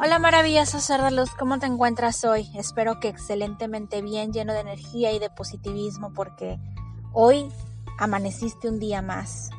[0.00, 2.50] Hola maravillosa ser luz, ¿cómo te encuentras hoy?
[2.56, 6.58] Espero que excelentemente bien, lleno de energía y de positivismo porque
[7.12, 7.48] hoy
[7.96, 9.50] amaneciste un día más.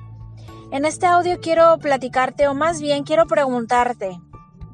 [0.71, 4.19] En este audio quiero platicarte o más bien quiero preguntarte,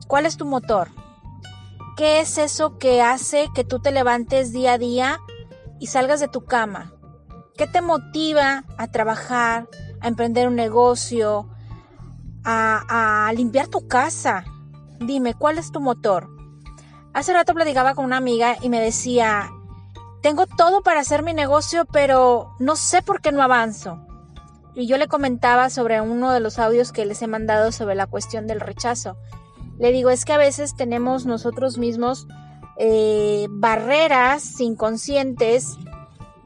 [0.07, 0.89] ¿cuál es tu motor?
[1.95, 5.20] ¿Qué es eso que hace que tú te levantes día a día
[5.80, 6.91] y salgas de tu cama?
[7.55, 11.49] ¿Qué te motiva a trabajar, a emprender un negocio,
[12.43, 14.43] a limpiar tu casa?
[15.01, 16.29] Dime, ¿cuál es tu motor?
[17.13, 19.49] Hace rato platicaba con una amiga y me decía,
[20.21, 24.05] tengo todo para hacer mi negocio, pero no sé por qué no avanzo.
[24.75, 28.05] Y yo le comentaba sobre uno de los audios que les he mandado sobre la
[28.05, 29.17] cuestión del rechazo.
[29.79, 32.27] Le digo, es que a veces tenemos nosotros mismos
[32.77, 35.77] eh, barreras inconscientes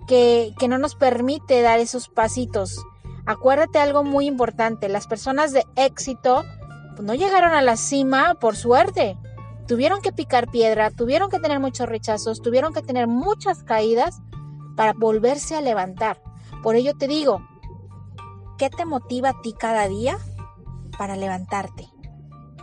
[0.07, 2.79] que, que no nos permite dar esos pasitos.
[3.25, 6.45] Acuérdate algo muy importante, las personas de éxito
[6.99, 9.18] no llegaron a la cima por suerte.
[9.68, 14.21] Tuvieron que picar piedra, tuvieron que tener muchos rechazos, tuvieron que tener muchas caídas
[14.76, 16.21] para volverse a levantar.
[16.62, 17.41] Por ello te digo,
[18.57, 20.18] ¿qué te motiva a ti cada día
[20.98, 21.87] para levantarte?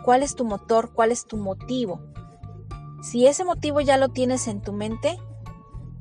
[0.05, 0.93] ¿Cuál es tu motor?
[0.93, 2.01] ¿Cuál es tu motivo?
[3.03, 5.19] Si ese motivo ya lo tienes en tu mente,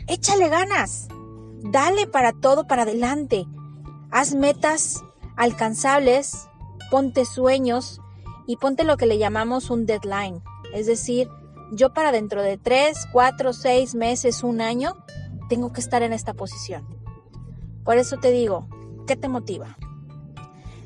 [0.07, 1.07] échale ganas.
[1.63, 3.47] Dale para todo para adelante.
[4.11, 5.03] Haz metas
[5.35, 6.47] alcanzables,
[6.89, 8.01] ponte sueños,
[8.47, 10.41] y ponte lo que le llamamos un deadline.
[10.73, 11.29] Es decir,
[11.71, 14.95] yo para dentro de 3, 4, 6 meses, un año,
[15.49, 16.85] tengo que estar en esta posición.
[17.83, 18.67] Por eso te digo,
[19.07, 19.77] ¿qué te motiva?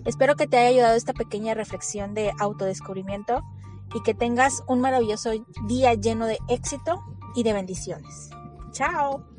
[0.05, 3.41] Espero que te haya ayudado esta pequeña reflexión de autodescubrimiento
[3.93, 5.31] y que tengas un maravilloso
[5.67, 7.03] día lleno de éxito
[7.35, 8.29] y de bendiciones.
[8.71, 9.34] Chao.